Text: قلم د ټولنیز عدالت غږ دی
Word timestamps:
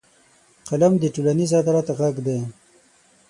قلم 0.67 0.93
د 0.99 1.03
ټولنیز 1.13 1.51
عدالت 1.59 1.87
غږ 1.99 2.15
دی 2.25 2.39